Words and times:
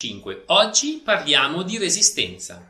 5. 0.00 0.44
Oggi 0.46 1.00
parliamo 1.02 1.64
di 1.64 1.76
resistenza. 1.76 2.64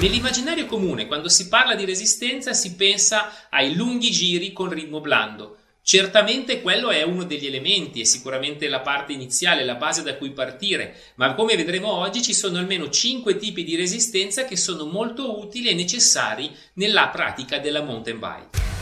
Nell'immaginario 0.00 0.66
comune, 0.66 1.06
quando 1.06 1.28
si 1.28 1.46
parla 1.46 1.76
di 1.76 1.84
resistenza, 1.84 2.52
si 2.52 2.74
pensa 2.74 3.30
ai 3.50 3.76
lunghi 3.76 4.10
giri 4.10 4.52
con 4.52 4.70
ritmo 4.70 5.00
blando, 5.00 5.58
Certamente 5.88 6.62
quello 6.62 6.90
è 6.90 7.04
uno 7.04 7.22
degli 7.22 7.46
elementi, 7.46 8.00
è 8.00 8.04
sicuramente 8.04 8.66
la 8.66 8.80
parte 8.80 9.12
iniziale, 9.12 9.64
la 9.64 9.76
base 9.76 10.02
da 10.02 10.16
cui 10.16 10.32
partire, 10.32 10.96
ma 11.14 11.32
come 11.34 11.54
vedremo 11.54 11.92
oggi 11.92 12.22
ci 12.22 12.34
sono 12.34 12.58
almeno 12.58 12.90
5 12.90 13.36
tipi 13.36 13.62
di 13.62 13.76
resistenza 13.76 14.46
che 14.46 14.56
sono 14.56 14.84
molto 14.86 15.38
utili 15.38 15.68
e 15.68 15.74
necessari 15.74 16.50
nella 16.72 17.06
pratica 17.06 17.60
della 17.60 17.82
mountain 17.82 18.18
bike. 18.18 18.75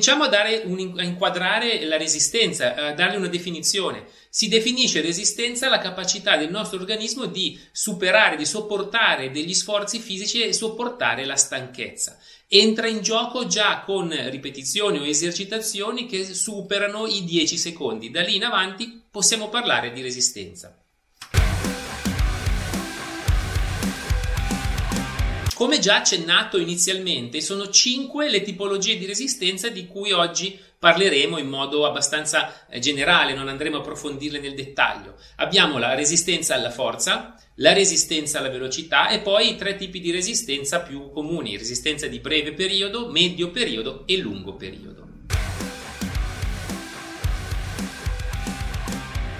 Cominciamo 0.00 0.24
a, 0.24 0.28
dare 0.28 0.62
un, 0.64 0.94
a 0.98 1.02
inquadrare 1.02 1.84
la 1.84 1.98
resistenza, 1.98 2.74
a 2.74 2.92
darle 2.94 3.18
una 3.18 3.28
definizione. 3.28 4.06
Si 4.30 4.48
definisce 4.48 5.02
resistenza 5.02 5.68
la 5.68 5.76
capacità 5.76 6.38
del 6.38 6.48
nostro 6.50 6.78
organismo 6.78 7.26
di 7.26 7.60
superare, 7.70 8.36
di 8.36 8.46
sopportare 8.46 9.30
degli 9.30 9.52
sforzi 9.52 9.98
fisici 9.98 10.42
e 10.42 10.54
sopportare 10.54 11.26
la 11.26 11.36
stanchezza 11.36 12.18
entra 12.52 12.88
in 12.88 13.00
gioco 13.00 13.46
già 13.46 13.82
con 13.84 14.12
ripetizioni 14.28 14.98
o 14.98 15.06
esercitazioni 15.06 16.06
che 16.06 16.24
superano 16.34 17.06
i 17.06 17.22
10 17.24 17.56
secondi. 17.56 18.10
Da 18.10 18.22
lì 18.22 18.34
in 18.34 18.44
avanti 18.44 19.04
possiamo 19.08 19.48
parlare 19.48 19.92
di 19.92 20.02
resistenza. 20.02 20.76
Come 25.60 25.78
già 25.78 25.96
accennato 25.96 26.56
inizialmente, 26.56 27.42
sono 27.42 27.68
5 27.68 28.30
le 28.30 28.40
tipologie 28.40 28.96
di 28.96 29.04
resistenza 29.04 29.68
di 29.68 29.86
cui 29.86 30.10
oggi 30.10 30.58
parleremo 30.78 31.36
in 31.36 31.48
modo 31.48 31.84
abbastanza 31.84 32.66
eh, 32.66 32.78
generale, 32.78 33.34
non 33.34 33.46
andremo 33.46 33.76
a 33.76 33.80
approfondirle 33.80 34.40
nel 34.40 34.54
dettaglio. 34.54 35.16
Abbiamo 35.36 35.76
la 35.76 35.92
resistenza 35.92 36.54
alla 36.54 36.70
forza, 36.70 37.34
la 37.56 37.74
resistenza 37.74 38.38
alla 38.38 38.48
velocità 38.48 39.10
e 39.10 39.20
poi 39.20 39.50
i 39.50 39.56
tre 39.56 39.76
tipi 39.76 40.00
di 40.00 40.10
resistenza 40.10 40.80
più 40.80 41.10
comuni, 41.10 41.58
resistenza 41.58 42.06
di 42.06 42.20
breve 42.20 42.54
periodo, 42.54 43.10
medio 43.10 43.50
periodo 43.50 44.04
e 44.06 44.16
lungo 44.16 44.54
periodo. 44.54 45.09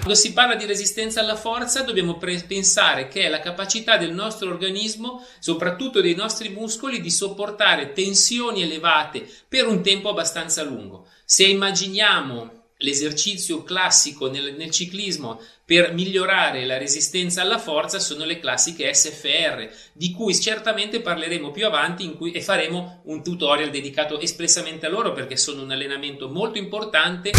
Quando 0.01 0.19
si 0.19 0.33
parla 0.33 0.55
di 0.55 0.65
resistenza 0.65 1.21
alla 1.21 1.37
forza 1.37 1.83
dobbiamo 1.83 2.17
pre- 2.17 2.43
pensare 2.49 3.07
che 3.09 3.25
è 3.25 3.29
la 3.29 3.41
capacità 3.41 3.99
del 3.99 4.15
nostro 4.15 4.49
organismo, 4.49 5.23
soprattutto 5.41 6.01
dei 6.01 6.15
nostri 6.15 6.49
muscoli, 6.49 7.03
di 7.03 7.11
sopportare 7.11 7.93
tensioni 7.93 8.63
elevate 8.63 9.29
per 9.47 9.67
un 9.67 9.83
tempo 9.83 10.09
abbastanza 10.09 10.63
lungo. 10.63 11.07
Se 11.27 11.45
immaginiamo 11.45 12.69
l'esercizio 12.79 13.63
classico 13.63 14.31
nel, 14.31 14.55
nel, 14.57 14.71
ciclismo 14.71 15.39
per 15.67 15.93
migliorare 15.93 16.65
la 16.65 16.79
resistenza 16.79 17.43
alla 17.43 17.59
forza 17.59 17.99
sono 17.99 18.25
le 18.25 18.41
classiche 18.41 18.95
SFR, 18.95 19.69
di 19.93 20.13
cui 20.13 20.35
certamente 20.35 21.03
parleremo 21.03 21.51
più 21.51 21.67
avanti 21.67 22.11
cui, 22.15 22.33
e 22.33 22.41
faremo 22.41 23.03
un 23.05 23.23
tutorial 23.23 23.69
dedicato 23.69 24.19
espressamente 24.19 24.87
a 24.87 24.89
loro 24.89 25.13
perché 25.13 25.37
sono 25.37 25.63
un 25.63 25.71
allenamento 25.71 26.31
molto 26.31 26.57
importante. 26.57 27.33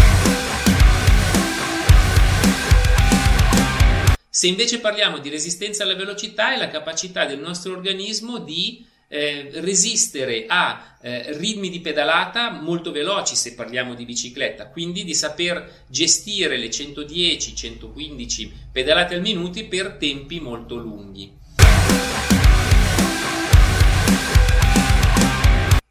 Se 4.42 4.48
invece 4.48 4.80
parliamo 4.80 5.20
di 5.20 5.30
resistenza 5.30 5.84
alla 5.84 5.94
velocità 5.94 6.56
è 6.56 6.58
la 6.58 6.70
capacità 6.70 7.26
del 7.26 7.38
nostro 7.38 7.74
organismo 7.74 8.40
di 8.40 8.84
eh, 9.08 9.52
resistere 9.54 10.46
a 10.48 10.98
eh, 11.00 11.38
ritmi 11.38 11.70
di 11.70 11.80
pedalata 11.80 12.50
molto 12.50 12.92
veloci 12.92 13.36
se 13.36 13.54
parliamo 13.54 13.94
di 13.94 14.04
bicicletta, 14.04 14.70
quindi 14.70 15.04
di 15.04 15.14
saper 15.14 15.84
gestire 15.86 16.58
le 16.58 16.70
110-115 16.70 18.50
pedalate 18.72 19.14
al 19.14 19.22
minuto 19.22 19.64
per 19.68 19.98
tempi 20.00 20.40
molto 20.40 20.76
lunghi. 20.76 21.32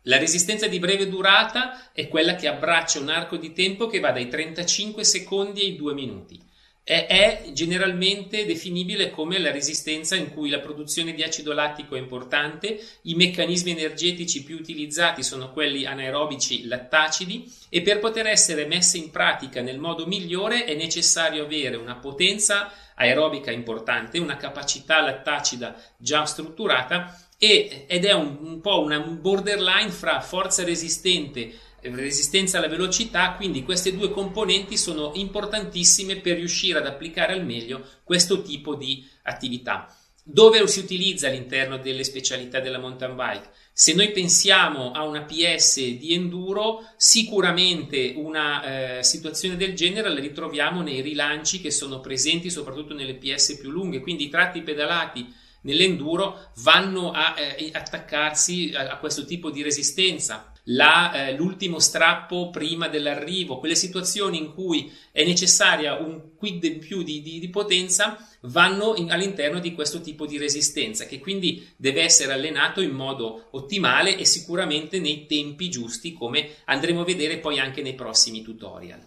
La 0.03 0.19
resistenza 0.19 0.67
di 0.67 0.81
breve 0.81 1.09
durata 1.09 1.93
è 1.93 2.09
quella 2.09 2.35
che 2.35 2.49
abbraccia 2.49 2.99
un 2.99 3.11
arco 3.11 3.37
di 3.37 3.53
tempo 3.53 3.87
che 3.87 4.01
va 4.01 4.11
dai 4.11 4.29
35 4.29 5.05
secondi 5.05 5.61
ai 5.61 5.77
2 5.77 5.95
minuti 5.95 6.49
è, 6.91 7.07
è 7.07 7.53
generalmente 7.53 8.45
definibile 8.45 9.11
come 9.11 9.39
la 9.39 9.53
resistenza 9.53 10.17
in 10.17 10.33
cui 10.33 10.49
la 10.49 10.59
produzione 10.59 11.15
di 11.15 11.23
acido 11.23 11.53
lattico 11.53 11.95
è 11.95 12.01
importante, 12.01 12.85
i 13.03 13.15
meccanismi 13.15 13.71
energetici 13.71 14.43
più 14.43 14.57
utilizzati 14.57 15.23
sono 15.23 15.53
quelli 15.53 15.87
anaerobici 15.87 16.67
lattacidi 16.67 17.49
e 17.69 17.83
per 17.83 18.01
poter 18.01 18.27
essere 18.27 18.67
messe 18.67 18.99
in 18.99 19.11
pratica 19.13 19.61
nel 19.61 19.79
modo 19.79 20.05
migliore 20.05 20.65
è 20.65 20.75
necessario 20.75 21.45
avere 21.45 21.77
una 21.77 21.95
potenza 21.95 22.73
aerobica 22.97 23.53
importante, 23.53 24.19
una 24.19 24.37
capacità 24.37 25.01
lattacida 25.01 25.81
già 25.97 26.25
strutturata 26.25 27.17
ed 27.39 28.05
è 28.05 28.13
un, 28.13 28.37
un 28.41 28.61
po' 28.61 28.83
una 28.83 28.99
borderline 28.99 29.91
fra 29.91 30.21
forza 30.21 30.65
resistente 30.65 31.53
resistenza 31.83 32.59
alla 32.59 32.69
velocità, 32.69 33.33
quindi 33.33 33.63
queste 33.63 33.95
due 33.95 34.11
componenti 34.11 34.77
sono 34.77 35.13
importantissime 35.15 36.17
per 36.17 36.37
riuscire 36.37 36.79
ad 36.79 36.87
applicare 36.87 37.33
al 37.33 37.45
meglio 37.45 37.85
questo 38.05 38.43
tipo 38.43 38.75
di 38.75 39.07
attività. 39.23 39.95
Dove 40.23 40.67
si 40.69 40.81
utilizza 40.81 41.29
all'interno 41.29 41.79
delle 41.79 42.05
specialità 42.05 42.61
della 42.61 42.79
mountain 42.79 43.17
bike? 43.17 43.51
Se 43.73 43.95
noi 43.95 44.13
pensiamo 44.13 44.93
a 44.93 45.03
una 45.05 45.23
PS 45.23 45.79
di 45.81 46.13
enduro, 46.13 46.87
sicuramente 46.97 48.13
una 48.17 48.99
eh, 48.99 49.03
situazione 49.03 49.57
del 49.57 49.75
genere 49.75 50.11
la 50.11 50.21
ritroviamo 50.21 50.83
nei 50.83 51.01
rilanci 51.01 51.61
che 51.61 51.71
sono 51.71 52.01
presenti 52.01 52.51
soprattutto 52.51 52.95
nelle 52.95 53.15
PS 53.17 53.57
più 53.59 53.71
lunghe, 53.71 54.01
quindi 54.01 54.25
i 54.25 54.29
tratti 54.29 54.63
pedalati 54.63 55.35
nell'enduro 55.63 56.53
vanno 56.63 57.11
a 57.11 57.35
eh, 57.39 57.71
attaccarsi 57.73 58.73
a, 58.75 58.91
a, 58.91 58.99
questo 58.99 59.25
tipo 59.25 59.51
di 59.51 59.63
resistenza. 59.63 60.53
La, 60.73 61.29
eh, 61.29 61.35
l'ultimo 61.35 61.79
strappo 61.79 62.51
prima 62.51 62.89
dell'arrivo, 62.89 63.59
quelle 63.59 63.75
situazioni 63.75 64.39
in 64.39 64.53
cui 64.53 64.93
è 65.13 65.25
necessaria 65.25 65.95
un 65.95 66.37
quid 66.37 66.65
in 66.65 66.79
più 66.79 67.03
di, 67.03 67.23
di, 67.23 67.39
di 67.39 67.49
potenza, 67.49 68.19
vanno 68.43 68.95
in, 68.97 69.11
all'interno 69.11 69.59
di 69.59 69.75
questo 69.75 70.01
tipo 70.01 70.27
di 70.27 70.39
resistenza, 70.39 71.07
che 71.07 71.19
quindi 71.19 71.69
deve 71.77 72.03
essere 72.03 72.33
allenato 72.33 72.81
in 72.81 72.93
modo 72.93 73.49
ottimale 73.53 74.17
e 74.17 74.25
sicuramente 74.25 74.99
nei 75.01 75.27
tempi 75.27 75.69
giusti, 75.71 76.13
come 76.13 76.57
andremo 76.67 77.03
a 77.03 77.05
vedere 77.05 77.39
poi 77.39 77.59
anche 77.59 77.83
nei 77.83 77.95
prossimi 77.95 78.43
tutorial. 78.43 79.01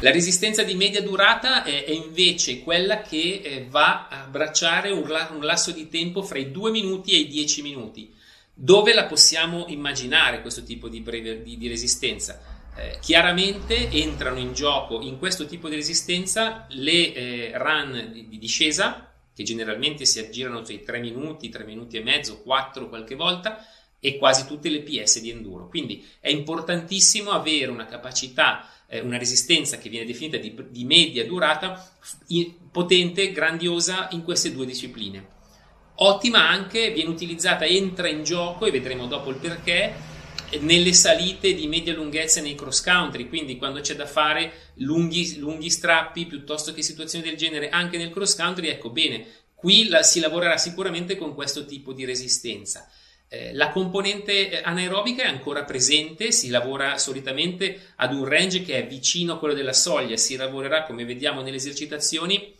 La 0.00 0.10
resistenza 0.10 0.62
di 0.62 0.74
media 0.74 1.00
durata 1.00 1.62
è, 1.62 1.84
è 1.84 1.90
invece 1.90 2.60
quella 2.60 3.00
che 3.00 3.40
eh, 3.42 3.66
va 3.70 4.08
a 4.08 4.24
abbracciare 4.24 4.90
un, 4.90 5.08
un, 5.30 5.40
lasso 5.40 5.70
di 5.70 5.88
tempo 5.88 6.22
fra 6.22 6.38
i 6.38 6.50
2 6.50 6.70
minuti 6.70 7.12
e 7.12 7.20
i 7.20 7.28
10 7.28 7.62
minuti. 7.62 8.12
Dove 8.52 8.92
la 8.92 9.06
possiamo 9.06 9.64
immaginare 9.68 10.42
questo 10.42 10.62
tipo 10.64 10.90
di, 10.90 11.00
breve, 11.00 11.42
di, 11.42 11.56
di 11.56 11.66
resistenza? 11.66 12.42
Eh, 12.76 12.98
chiaramente 13.00 13.88
entrano 13.88 14.38
in 14.38 14.52
gioco 14.52 15.00
in 15.00 15.18
questo 15.18 15.46
tipo 15.46 15.70
di 15.70 15.76
resistenza 15.76 16.66
le 16.70 17.14
eh, 17.14 17.52
run 17.54 18.10
di, 18.12 18.28
di, 18.28 18.38
discesa, 18.38 19.10
che 19.34 19.44
generalmente 19.44 20.04
si 20.04 20.18
aggirano 20.18 20.60
tra 20.60 20.74
i 20.74 20.82
3 20.82 21.00
minuti, 21.00 21.48
3 21.48 21.64
minuti 21.64 21.96
e 21.96 22.02
mezzo, 22.02 22.42
4 22.42 22.90
qualche 22.90 23.14
volta, 23.14 23.64
e 24.00 24.18
quasi 24.18 24.46
tutte 24.46 24.68
le 24.68 24.82
PS 24.82 25.20
di 25.20 25.30
enduro. 25.30 25.68
Quindi 25.68 26.04
è 26.20 26.28
importantissimo 26.28 27.30
avere 27.30 27.70
una 27.70 27.86
capacità 27.86 28.70
eh, 28.88 29.00
una 29.00 29.18
resistenza 29.18 29.78
che 29.78 29.88
viene 29.88 30.06
definita 30.06 30.36
di, 30.36 30.54
di 30.70 30.84
media 30.84 31.24
durata 31.24 31.92
potente, 32.70 33.32
grandiosa 33.32 34.08
in 34.12 34.22
queste 34.22 34.52
due 34.52 34.66
discipline. 34.66 35.34
Ottima 35.96 36.48
anche, 36.48 36.92
viene 36.92 37.10
utilizzata, 37.10 37.64
entra 37.64 38.08
in 38.08 38.22
gioco 38.22 38.66
e 38.66 38.70
vedremo 38.70 39.06
dopo 39.06 39.30
il 39.30 39.36
perché 39.36 40.14
nelle 40.60 40.92
salite 40.92 41.54
di 41.54 41.66
media 41.66 41.94
lunghezza 41.94 42.40
nei 42.40 42.54
cross 42.54 42.82
country, 42.82 43.28
quindi 43.28 43.56
quando 43.56 43.80
c'è 43.80 43.96
da 43.96 44.06
fare 44.06 44.52
lunghi, 44.74 45.38
lunghi 45.38 45.70
strappi 45.70 46.26
piuttosto 46.26 46.72
che 46.72 46.82
situazioni 46.82 47.24
del 47.24 47.36
genere 47.36 47.70
anche 47.70 47.96
nel 47.96 48.10
cross 48.10 48.36
country, 48.36 48.68
ecco 48.68 48.90
bene, 48.90 49.26
qui 49.54 49.88
la, 49.88 50.02
si 50.02 50.20
lavorerà 50.20 50.58
sicuramente 50.58 51.16
con 51.16 51.34
questo 51.34 51.64
tipo 51.64 51.92
di 51.92 52.04
resistenza. 52.04 52.88
Eh, 53.28 53.52
la 53.54 53.70
componente 53.70 54.50
eh, 54.50 54.60
anaerobica 54.62 55.24
è 55.24 55.26
ancora 55.26 55.64
presente, 55.64 56.30
si 56.30 56.48
lavora 56.48 56.96
solitamente 56.96 57.92
ad 57.96 58.14
un 58.14 58.24
range 58.24 58.62
che 58.62 58.76
è 58.76 58.86
vicino 58.86 59.34
a 59.34 59.38
quello 59.38 59.54
della 59.54 59.72
soglia, 59.72 60.16
si 60.16 60.36
lavorerà 60.36 60.84
come 60.84 61.04
vediamo 61.04 61.42
nelle 61.42 61.56
esercitazioni 61.56 62.54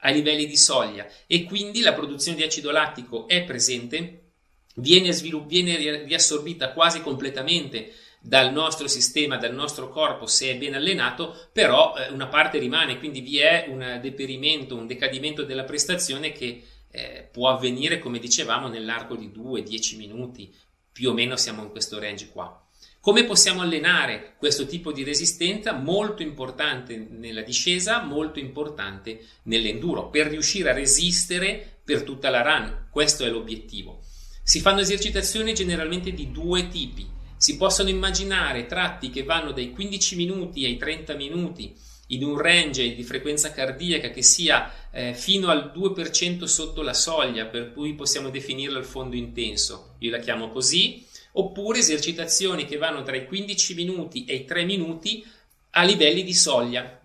ai 0.00 0.14
livelli 0.14 0.46
di 0.46 0.56
soglia. 0.56 1.06
E 1.26 1.44
quindi 1.44 1.80
la 1.80 1.94
produzione 1.94 2.36
di 2.36 2.42
acido 2.42 2.70
lattico 2.70 3.28
è 3.28 3.44
presente, 3.44 4.32
viene, 4.74 5.12
svilupp- 5.12 5.48
viene 5.48 6.04
riassorbita 6.04 6.72
quasi 6.72 7.00
completamente 7.00 7.92
dal 8.20 8.52
nostro 8.52 8.86
sistema, 8.88 9.38
dal 9.38 9.54
nostro 9.54 9.88
corpo 9.88 10.26
se 10.26 10.50
è 10.50 10.56
ben 10.56 10.74
allenato, 10.74 11.48
però 11.52 11.96
eh, 11.96 12.12
una 12.12 12.26
parte 12.26 12.58
rimane, 12.58 12.98
quindi 12.98 13.20
vi 13.20 13.38
è 13.38 13.64
un 13.68 13.98
deperimento, 14.02 14.76
un 14.76 14.86
decadimento 14.86 15.44
della 15.44 15.64
prestazione 15.64 16.32
che 16.32 16.62
eh, 16.90 17.28
può 17.30 17.48
avvenire, 17.48 17.98
come 17.98 18.18
dicevamo, 18.18 18.68
nell'arco 18.68 19.16
di 19.16 19.30
2-10 19.34 19.96
minuti, 19.96 20.52
più 20.92 21.10
o 21.10 21.12
meno 21.12 21.36
siamo 21.36 21.62
in 21.62 21.70
questo 21.70 21.98
range 21.98 22.28
qua. 22.30 22.64
Come 23.00 23.24
possiamo 23.24 23.62
allenare 23.62 24.34
questo 24.36 24.66
tipo 24.66 24.92
di 24.92 25.04
resistenza? 25.04 25.72
Molto 25.72 26.22
importante 26.22 26.96
nella 26.96 27.40
discesa, 27.40 28.02
molto 28.02 28.38
importante 28.38 29.24
nell'enduro, 29.44 30.10
per 30.10 30.26
riuscire 30.26 30.70
a 30.70 30.74
resistere 30.74 31.80
per 31.82 32.02
tutta 32.02 32.28
la 32.28 32.42
run. 32.42 32.88
Questo 32.90 33.24
è 33.24 33.30
l'obiettivo. 33.30 34.02
Si 34.42 34.60
fanno 34.60 34.80
esercitazioni 34.80 35.54
generalmente 35.54 36.12
di 36.12 36.30
due 36.30 36.68
tipi. 36.68 37.08
Si 37.36 37.56
possono 37.56 37.88
immaginare 37.88 38.66
tratti 38.66 39.08
che 39.08 39.22
vanno 39.22 39.52
dai 39.52 39.70
15 39.70 40.16
minuti 40.16 40.66
ai 40.66 40.76
30 40.76 41.14
minuti 41.14 41.74
in 42.10 42.24
un 42.24 42.38
range 42.38 42.94
di 42.94 43.02
frequenza 43.02 43.52
cardiaca 43.52 44.10
che 44.10 44.22
sia 44.22 44.90
eh, 44.90 45.14
fino 45.14 45.48
al 45.48 45.72
2% 45.74 46.44
sotto 46.44 46.82
la 46.82 46.94
soglia, 46.94 47.46
per 47.46 47.72
cui 47.72 47.94
possiamo 47.94 48.30
definirlo 48.30 48.78
il 48.78 48.84
fondo 48.84 49.16
intenso. 49.16 49.96
Io 49.98 50.10
la 50.10 50.18
chiamo 50.18 50.48
così 50.48 51.06
oppure 51.32 51.78
esercitazioni 51.78 52.64
che 52.64 52.76
vanno 52.76 53.02
tra 53.02 53.16
i 53.16 53.26
15 53.26 53.74
minuti 53.74 54.24
e 54.24 54.34
i 54.34 54.44
3 54.44 54.64
minuti 54.64 55.24
a 55.70 55.84
livelli 55.84 56.24
di 56.24 56.34
soglia, 56.34 57.00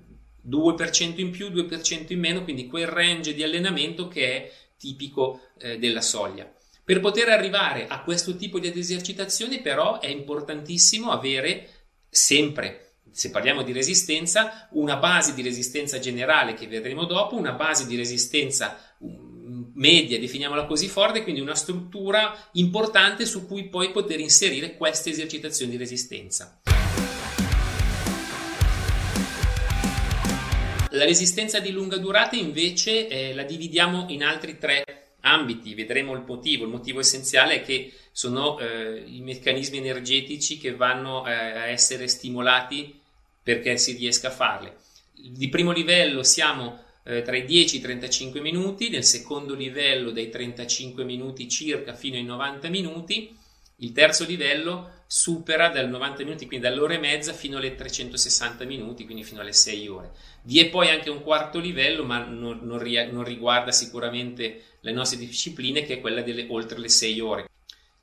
2% 0.47 1.19
in 1.19 1.29
più, 1.29 1.49
2% 1.49 2.11
in 2.11 2.19
meno, 2.19 2.43
quindi 2.43 2.67
quel 2.67 2.87
range 2.87 3.33
di 3.33 3.43
allenamento 3.43 4.07
che 4.07 4.33
è 4.33 4.51
tipico 4.77 5.41
eh, 5.59 5.77
della 5.77 6.01
soglia. 6.01 6.51
Per 6.83 6.99
poter 6.99 7.29
arrivare 7.29 7.87
a 7.87 8.03
questo 8.03 8.35
tipo 8.35 8.59
di 8.59 8.71
esercitazioni 8.75 9.61
però 9.61 9.99
è 9.99 10.07
importantissimo 10.07 11.11
avere 11.11 11.69
sempre 12.09 12.84
se 13.15 13.29
parliamo 13.29 13.62
di 13.62 13.71
resistenza, 13.71 14.67
una 14.71 14.97
base 14.97 15.33
di 15.33 15.41
resistenza 15.41 16.00
generale 16.00 16.53
che 16.53 16.67
vedremo 16.67 17.06
dopo, 17.06 17.38
una 17.38 17.53
base 17.53 17.88
di 17.88 17.95
resistenza 17.95 18.77
media, 19.75 20.19
definiamola 20.19 20.65
così 20.65 20.89
forte, 20.89 21.23
quindi 21.23 21.39
una 21.39 21.56
struttura 21.56 22.50
importante 22.53 23.25
su 23.25 23.47
cui 23.47 23.69
poi 23.69 23.91
poter 23.91 24.19
inserire 24.19 24.75
queste 24.75 25.12
esercitazioni 25.12 25.71
di 25.71 25.77
resistenza. 25.77 26.59
La 30.89 31.06
resistenza 31.06 31.62
di 31.62 31.71
lunga 31.71 31.95
durata 31.95 32.35
invece 32.35 33.07
eh, 33.07 33.33
la 33.33 33.44
dividiamo 33.44 34.07
in 34.09 34.25
altri 34.25 34.57
tre 34.57 34.83
ambiti, 35.21 35.73
vedremo 35.73 36.13
il 36.13 36.23
motivo. 36.27 36.65
Il 36.65 36.69
motivo 36.69 37.00
essenziale 37.00 37.56
è 37.56 37.62
che 37.62 37.94
sono 38.12 38.59
eh, 38.59 39.06
i 39.07 39.21
meccanismi 39.21 39.77
energetici 39.77 40.57
che 40.57 40.75
vanno 40.75 41.25
eh, 41.25 41.31
a 41.31 41.67
essere 41.67 42.09
stimolati 42.09 43.03
perché 43.45 43.77
si 43.77 43.92
riesca 43.94 44.30
a 44.30 44.31
farle. 44.31 44.77
Di 45.13 45.50
primo 45.50 45.71
livello 45.71 46.24
siamo 46.24 46.80
eh, 47.03 47.21
tra 47.21 47.38
i 47.38 47.45
10 47.45 47.75
e 47.75 47.77
i 47.77 47.81
35 47.81 48.42
minuti, 48.42 48.89
nel 48.89 49.03
secondo 49.03 49.53
livello 49.53 50.09
dai 50.09 50.31
35 50.31 51.03
minuti 51.03 51.47
circa 51.47 51.94
fino 51.94 52.15
ai 52.15 52.24
90 52.24 52.69
minuti, 52.69 53.38
il 53.77 53.92
terzo 53.92 54.25
livello 54.25 55.03
supera 55.06 55.69
dal 55.69 55.89
90 55.89 56.24
minuti, 56.24 56.47
quindi 56.47 56.68
dall'ora 56.68 56.95
e 56.95 56.97
mezza 56.97 57.33
fino 57.33 57.57
alle 57.57 57.75
360 57.75 58.65
minuti, 58.65 59.06
quindi 59.06 59.24
fino 59.24 59.42
alle 59.42 59.53
6 59.53 59.88
ore. 59.89 60.12
Vi 60.41 60.59
è 60.59 60.69
poi 60.69 60.89
anche 60.89 61.12
un 61.12 61.21
quarto 61.21 61.59
livello, 61.59 62.03
ma 62.03 62.25
non, 62.25 62.62
non, 62.63 62.81
non 63.12 63.24
riguarda 63.24 63.71
sicuramente 63.71 64.63
le 64.80 64.91
nostre 64.91 65.19
discipline, 65.19 65.86
che 65.86 65.95
è 65.98 66.01
quella 66.01 66.24
delle 66.24 66.48
oltre 66.50 66.80
le 66.80 66.89
6 66.89 67.19
ore. 67.19 67.50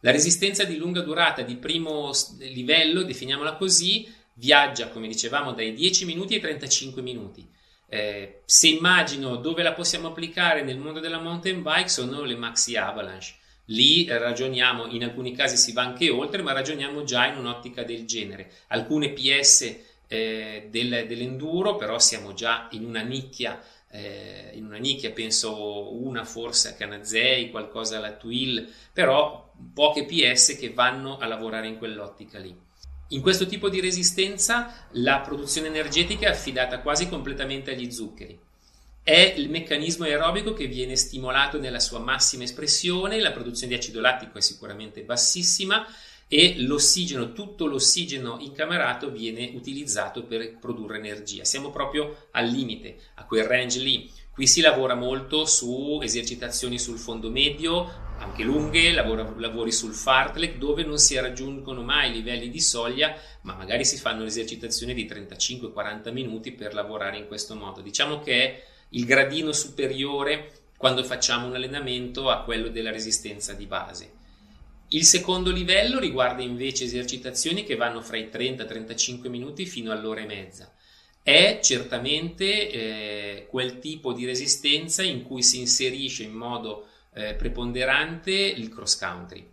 La 0.02 0.12
resistenza 0.12 0.62
di 0.62 0.76
lunga 0.76 1.00
durata 1.00 1.42
di 1.42 1.56
primo 1.56 2.12
livello, 2.38 3.02
definiamola 3.02 3.54
così, 3.54 4.06
viaggia, 4.34 4.88
come 4.88 5.08
dicevamo, 5.08 5.52
dai 5.52 5.72
10 5.72 6.04
minuti 6.04 6.34
ai 6.34 6.40
35 6.40 7.02
minuti. 7.02 7.48
Eh, 7.88 8.40
se 8.46 8.68
immagino 8.68 9.36
dove 9.36 9.62
la 9.62 9.74
possiamo 9.74 10.08
applicare 10.08 10.62
nel 10.62 10.78
mondo 10.78 10.98
della 10.98 11.20
mountain 11.20 11.62
bike 11.62 11.88
sono 11.88 12.22
le 12.22 12.36
maxi 12.36 12.76
avalanche. 12.76 13.34
Lì 13.66 14.06
ragioniamo, 14.08 14.86
in 14.86 15.04
alcuni 15.04 15.34
casi 15.34 15.56
si 15.56 15.72
va 15.72 15.82
anche 15.82 16.10
oltre, 16.10 16.42
ma 16.42 16.52
ragioniamo 16.52 17.04
già 17.04 17.26
in 17.26 17.38
un'ottica 17.38 17.84
del 17.84 18.06
genere. 18.06 18.50
Alcune 18.68 19.10
PS 19.10 19.76
eh, 20.08 20.68
del, 20.70 21.06
dell'enduro, 21.06 21.76
però 21.76 21.98
siamo 21.98 22.34
già 22.34 22.68
in 22.72 22.84
una 22.84 23.02
nicchia, 23.02 23.62
eh, 23.90 24.50
in 24.54 24.64
una 24.64 24.78
nicchia, 24.78 25.12
penso 25.12 25.94
una 25.94 26.24
forse 26.24 26.70
a 26.70 26.74
Canazei, 26.74 27.50
qualcosa 27.50 27.98
alla 27.98 28.12
Twill, 28.12 28.68
però 28.92 29.52
poche 29.72 30.04
PS 30.04 30.58
che 30.58 30.72
vanno 30.72 31.18
a 31.18 31.26
lavorare 31.26 31.68
in 31.68 31.78
quell'ottica 31.78 32.38
lì. 32.38 32.54
In 33.12 33.20
questo 33.20 33.44
tipo 33.46 33.68
di 33.68 33.80
resistenza 33.80 34.86
la 34.92 35.20
produzione 35.20 35.66
energetica 35.66 36.26
è 36.26 36.30
affidata 36.30 36.80
quasi 36.80 37.08
completamente 37.08 37.72
agli 37.72 37.90
zuccheri. 37.90 38.38
È 39.02 39.34
il 39.36 39.50
meccanismo 39.50 40.04
aerobico 40.04 40.54
che 40.54 40.66
viene 40.66 40.96
stimolato 40.96 41.58
nella 41.58 41.80
sua 41.80 41.98
massima 41.98 42.44
espressione, 42.44 43.20
la 43.20 43.32
produzione 43.32 43.72
di 43.72 43.78
acido 43.78 44.00
lattico 44.00 44.38
è 44.38 44.40
sicuramente 44.40 45.02
bassissima 45.02 45.86
e 46.26 46.54
l'ossigeno, 46.60 47.34
tutto 47.34 47.66
l'ossigeno 47.66 48.38
incamerato 48.40 49.10
viene 49.10 49.50
utilizzato 49.54 50.24
per 50.24 50.56
produrre 50.58 50.96
energia. 50.96 51.44
Siamo 51.44 51.70
proprio 51.70 52.28
al 52.30 52.46
limite, 52.46 52.96
a 53.16 53.26
quel 53.26 53.44
range 53.44 53.80
lì. 53.80 54.10
Qui 54.34 54.46
si 54.46 54.62
lavora 54.62 54.94
molto 54.94 55.44
su 55.44 56.00
esercitazioni 56.02 56.78
sul 56.78 56.96
fondo 56.96 57.28
medio, 57.28 58.14
anche 58.18 58.42
lunghe, 58.42 58.90
lavora, 58.90 59.30
lavori 59.36 59.70
sul 59.70 59.92
fartlek 59.92 60.56
dove 60.56 60.84
non 60.84 60.96
si 60.96 61.18
raggiungono 61.18 61.82
mai 61.82 62.10
livelli 62.10 62.48
di 62.48 62.60
soglia, 62.60 63.14
ma 63.42 63.54
magari 63.54 63.84
si 63.84 63.98
fanno 63.98 64.24
esercitazioni 64.24 64.94
di 64.94 65.04
35-40 65.04 66.12
minuti 66.12 66.52
per 66.52 66.72
lavorare 66.72 67.18
in 67.18 67.26
questo 67.26 67.54
modo. 67.54 67.82
Diciamo 67.82 68.20
che 68.20 68.32
è 68.32 68.64
il 68.90 69.04
gradino 69.04 69.52
superiore 69.52 70.70
quando 70.78 71.04
facciamo 71.04 71.46
un 71.46 71.54
allenamento 71.54 72.30
a 72.30 72.42
quello 72.42 72.68
della 72.68 72.90
resistenza 72.90 73.52
di 73.52 73.66
base. 73.66 74.12
Il 74.88 75.04
secondo 75.04 75.50
livello 75.50 75.98
riguarda 75.98 76.40
invece 76.40 76.84
esercitazioni 76.84 77.64
che 77.64 77.76
vanno 77.76 78.00
fra 78.00 78.16
i 78.16 78.30
30-35 78.32 79.28
minuti 79.28 79.66
fino 79.66 79.92
all'ora 79.92 80.20
e 80.22 80.26
mezza. 80.26 80.72
È 81.22 81.60
certamente 81.62 82.70
eh, 82.70 83.46
quel 83.48 83.78
tipo 83.78 84.12
di 84.12 84.26
resistenza 84.26 85.02
in 85.02 85.22
cui 85.22 85.42
si 85.42 85.60
inserisce 85.60 86.24
in 86.24 86.32
modo 86.32 86.88
eh, 87.14 87.34
preponderante 87.34 88.32
il 88.32 88.68
cross 88.68 88.98
country. 88.98 89.48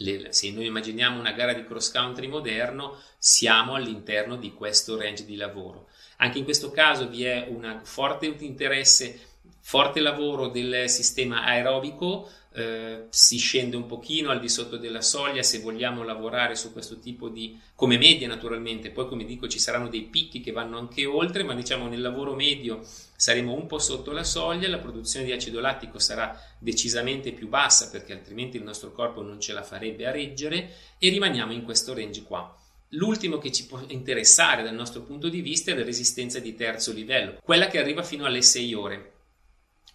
Le, 0.00 0.32
se 0.32 0.52
noi 0.52 0.66
immaginiamo 0.66 1.18
una 1.18 1.32
gara 1.32 1.52
di 1.52 1.64
cross 1.64 1.90
country 1.90 2.28
moderno, 2.28 2.96
siamo 3.18 3.74
all'interno 3.74 4.36
di 4.36 4.52
questo 4.52 4.96
range 4.96 5.24
di 5.24 5.34
lavoro. 5.34 5.88
Anche 6.18 6.38
in 6.38 6.44
questo 6.44 6.70
caso 6.70 7.08
vi 7.08 7.24
è 7.24 7.46
un 7.48 7.80
forte 7.82 8.26
interesse, 8.26 9.27
forte 9.60 10.00
lavoro 10.00 10.48
del 10.48 10.88
sistema 10.88 11.44
aerobico 11.44 12.28
eh, 12.52 13.06
si 13.10 13.36
scende 13.36 13.76
un 13.76 13.86
pochino 13.86 14.30
al 14.30 14.40
di 14.40 14.48
sotto 14.48 14.78
della 14.78 15.02
soglia 15.02 15.42
se 15.42 15.60
vogliamo 15.60 16.02
lavorare 16.02 16.56
su 16.56 16.72
questo 16.72 16.98
tipo 16.98 17.28
di 17.28 17.58
come 17.74 17.98
media 17.98 18.26
naturalmente 18.26 18.90
poi 18.90 19.06
come 19.06 19.24
dico 19.24 19.46
ci 19.46 19.58
saranno 19.58 19.88
dei 19.88 20.02
picchi 20.02 20.40
che 20.40 20.52
vanno 20.52 20.78
anche 20.78 21.04
oltre 21.04 21.42
ma 21.42 21.54
diciamo 21.54 21.86
nel 21.86 22.00
lavoro 22.00 22.34
medio 22.34 22.80
saremo 22.82 23.52
un 23.52 23.66
po' 23.66 23.78
sotto 23.78 24.12
la 24.12 24.24
soglia 24.24 24.68
la 24.68 24.78
produzione 24.78 25.26
di 25.26 25.32
acido 25.32 25.60
lattico 25.60 25.98
sarà 25.98 26.40
decisamente 26.58 27.32
più 27.32 27.48
bassa 27.48 27.90
perché 27.90 28.12
altrimenti 28.12 28.56
il 28.56 28.64
nostro 28.64 28.92
corpo 28.92 29.22
non 29.22 29.40
ce 29.40 29.52
la 29.52 29.62
farebbe 29.62 30.06
a 30.06 30.10
reggere 30.10 30.72
e 30.98 31.08
rimaniamo 31.10 31.52
in 31.52 31.64
questo 31.64 31.94
range 31.94 32.22
qua 32.22 32.56
L'ultimo 32.92 33.36
che 33.36 33.52
ci 33.52 33.66
può 33.66 33.78
interessare 33.88 34.62
dal 34.62 34.74
nostro 34.74 35.02
punto 35.02 35.28
di 35.28 35.42
vista 35.42 35.70
è 35.70 35.74
la 35.74 35.84
resistenza 35.84 36.38
di 36.38 36.54
terzo 36.54 36.90
livello, 36.90 37.38
quella 37.42 37.66
che 37.66 37.78
arriva 37.78 38.02
fino 38.02 38.24
alle 38.24 38.40
6 38.40 38.72
ore. 38.72 39.12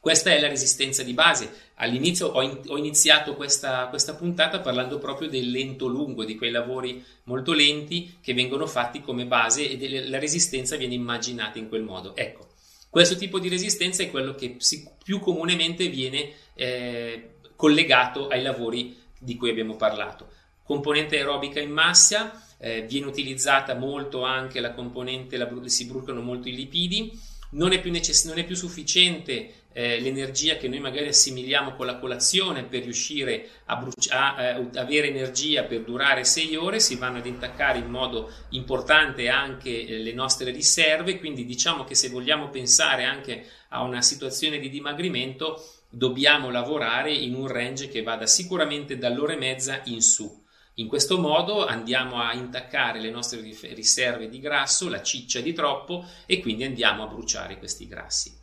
Questa 0.04 0.32
è 0.32 0.40
la 0.42 0.50
resistenza 0.50 1.02
di 1.02 1.14
base. 1.14 1.50
All'inizio 1.76 2.28
ho, 2.28 2.42
in, 2.42 2.60
ho 2.68 2.78
iniziato 2.78 3.36
questa, 3.36 3.88
questa, 3.88 4.16
puntata 4.16 4.60
parlando 4.60 4.98
proprio 4.98 5.30
del 5.30 5.50
lento 5.50 5.88
lungo, 5.88 6.26
di 6.26 6.36
quei 6.36 6.52
lavori 6.52 7.02
molto 7.24 7.54
lenti 7.54 8.18
che 8.20 8.34
vengono 8.34 8.68
fatti 8.68 9.00
come 9.00 9.26
base 9.26 9.70
e 9.70 9.78
delle, 9.78 10.10
la 10.10 10.20
resistenza 10.20 10.76
viene 10.76 10.94
immaginata 10.94 11.58
in 11.58 11.70
quel 11.70 11.84
modo. 11.84 12.18
Ecco, 12.18 12.50
questo 12.90 13.16
tipo 13.16 13.40
di 13.40 13.48
resistenza 13.48 14.04
è 14.04 14.12
quello 14.12 14.36
che 14.36 14.58
si, 14.58 14.86
più 15.02 15.22
comunemente 15.22 15.88
viene 15.88 16.34
eh, 16.54 17.36
collegato 17.56 18.28
ai 18.28 18.42
lavori 18.42 18.98
di 19.18 19.38
cui 19.38 19.52
abbiamo 19.52 19.78
parlato. 19.78 20.28
Componente 20.64 21.16
aerobica 21.16 21.62
in 21.62 21.72
massa, 21.72 22.44
eh, 22.58 22.82
viene 22.82 23.06
utilizzata 23.06 23.74
molto 23.74 24.24
anche 24.24 24.60
la 24.60 24.74
componente, 24.74 25.38
la, 25.38 25.50
si 25.68 25.86
bruciano 25.86 26.20
molto 26.20 26.50
i 26.50 26.56
lipidi, 26.56 27.18
non 27.54 27.72
è 27.72 27.80
più, 27.80 27.92
necess- 27.92 28.26
non 28.26 28.38
è 28.38 28.44
più 28.44 28.56
sufficiente 28.56 29.63
eh, 29.74 30.00
l'energia 30.00 30.56
che 30.58 30.68
noi 30.68 30.80
magari 30.80 31.08
assimiliamo 31.08 31.74
con 31.74 31.88
la 31.88 31.98
colazione 31.98 32.64
per 32.64 32.84
riuscire 32.84 33.50
a, 33.66 33.76
bruci- 33.76 34.10
a 34.12 34.42
eh, 34.42 34.70
avere 34.76 35.08
energia 35.08 35.64
per 35.64 35.82
durare 35.82 36.24
sei 36.24 36.56
ore, 36.56 36.80
si 36.80 36.96
vanno 36.96 37.18
ad 37.18 37.26
intaccare 37.26 37.80
in 37.80 37.90
modo 37.90 38.32
importante 38.50 39.28
anche 39.30 39.86
eh, 39.86 39.98
le 39.98 40.14
nostre 40.14 40.52
riserve, 40.52 41.18
quindi 41.18 41.44
diciamo 41.46 41.84
che 41.84 41.96
se 41.96 42.10
vogliamo 42.10 42.50
pensare 42.50 43.04
anche 43.04 43.46
a 43.70 43.82
una 43.82 44.02
situazione 44.02 44.60
di 44.60 44.70
dimagrimento, 44.70 45.62
dobbiamo 45.90 46.50
lavorare 46.50 47.12
in 47.12 47.36
un 47.36 47.48
range 47.48 47.90
che 47.90 48.04
vada 48.04 48.28
sicuramente 48.28 48.98
dall'ora 48.98 49.34
e 49.34 49.38
mezza 49.38 49.82
in 49.86 50.02
su. 50.02 50.42
In 50.78 50.88
questo 50.88 51.20
modo 51.20 51.66
andiamo 51.66 52.20
a 52.20 52.34
intaccare 52.34 53.00
le 53.00 53.12
nostre 53.12 53.42
riserve 53.42 54.28
di 54.28 54.40
grasso, 54.40 54.90
la 54.90 55.04
ciccia 55.04 55.40
di 55.40 55.54
troppo 55.54 56.04
e 56.26 56.40
quindi 56.40 56.64
andiamo 56.64 57.04
a 57.04 57.08
bruciare 57.08 57.60
questi 57.60 57.88
grassi. 57.88 58.43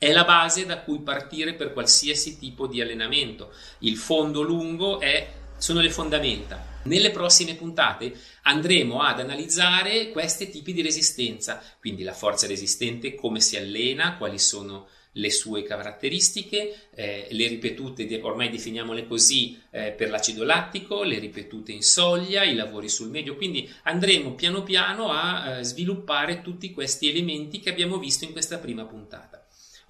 È 0.00 0.12
la 0.12 0.22
base 0.22 0.64
da 0.64 0.78
cui 0.82 1.00
partire 1.00 1.54
per 1.54 1.72
qualsiasi 1.72 2.38
tipo 2.38 2.68
di 2.68 2.80
allenamento. 2.80 3.52
Il 3.80 3.96
fondo 3.96 4.42
lungo 4.42 5.00
è, 5.00 5.28
sono 5.56 5.80
le 5.80 5.90
fondamenta. 5.90 6.76
Nelle 6.84 7.10
prossime 7.10 7.56
puntate 7.56 8.14
andremo 8.42 9.02
ad 9.02 9.18
analizzare 9.18 10.10
questi 10.10 10.50
tipi 10.50 10.72
di 10.72 10.82
resistenza, 10.82 11.60
quindi 11.80 12.04
la 12.04 12.12
forza 12.12 12.46
resistente, 12.46 13.16
come 13.16 13.40
si 13.40 13.56
allena, 13.56 14.16
quali 14.16 14.38
sono 14.38 14.86
le 15.14 15.32
sue 15.32 15.64
caratteristiche, 15.64 16.90
eh, 16.94 17.26
le 17.30 17.48
ripetute, 17.48 18.20
ormai 18.22 18.50
definiamole 18.50 19.04
così, 19.04 19.60
eh, 19.72 19.90
per 19.90 20.10
l'acido 20.10 20.44
lattico, 20.44 21.02
le 21.02 21.18
ripetute 21.18 21.72
in 21.72 21.82
soglia, 21.82 22.44
i 22.44 22.54
lavori 22.54 22.88
sul 22.88 23.10
medio, 23.10 23.34
quindi 23.34 23.68
andremo 23.82 24.34
piano 24.34 24.62
piano 24.62 25.10
a 25.10 25.58
eh, 25.58 25.64
sviluppare 25.64 26.40
tutti 26.40 26.72
questi 26.72 27.08
elementi 27.08 27.58
che 27.58 27.70
abbiamo 27.70 27.98
visto 27.98 28.22
in 28.22 28.30
questa 28.30 28.58
prima 28.58 28.84
puntata. 28.84 29.37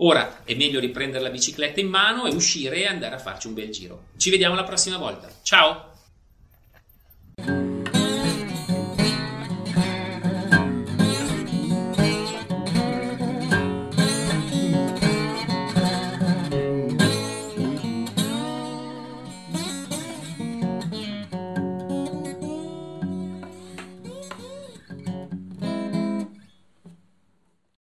Ora 0.00 0.45
è 0.45 0.55
meglio 0.55 0.78
riprendere 0.78 1.23
la 1.23 1.31
bicicletta 1.31 1.81
in 1.81 1.88
mano 1.88 2.26
e 2.26 2.35
uscire 2.35 2.76
e 2.76 2.87
andare 2.87 3.17
a 3.17 3.19
farci 3.19 3.49
un 3.49 3.55
bel 3.55 3.71
giro. 3.71 4.09
Ci 4.17 4.31
vediamo 4.31 4.55
la 4.55 4.64
prossima 4.64 4.97
volta. 4.97 5.28
Ciao! 5.43 5.98